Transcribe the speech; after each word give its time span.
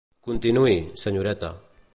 Continuï, 0.27 0.75
senyoreta. 1.03 1.49